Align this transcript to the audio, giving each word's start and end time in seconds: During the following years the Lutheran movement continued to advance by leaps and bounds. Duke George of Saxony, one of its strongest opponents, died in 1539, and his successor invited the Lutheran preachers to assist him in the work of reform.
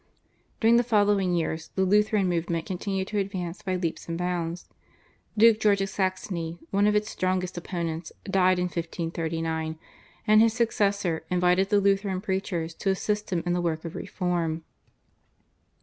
During 0.59 0.77
the 0.77 0.83
following 0.83 1.35
years 1.35 1.67
the 1.75 1.83
Lutheran 1.85 2.27
movement 2.27 2.65
continued 2.65 3.07
to 3.09 3.19
advance 3.19 3.61
by 3.61 3.75
leaps 3.75 4.07
and 4.09 4.17
bounds. 4.17 4.67
Duke 5.37 5.59
George 5.59 5.79
of 5.79 5.89
Saxony, 5.89 6.57
one 6.71 6.87
of 6.87 6.95
its 6.95 7.07
strongest 7.11 7.55
opponents, 7.55 8.11
died 8.25 8.57
in 8.57 8.63
1539, 8.63 9.77
and 10.25 10.41
his 10.41 10.53
successor 10.53 11.23
invited 11.29 11.69
the 11.69 11.79
Lutheran 11.79 12.19
preachers 12.19 12.73
to 12.73 12.89
assist 12.89 13.31
him 13.31 13.43
in 13.45 13.53
the 13.53 13.61
work 13.61 13.85
of 13.85 13.95
reform. 13.95 14.63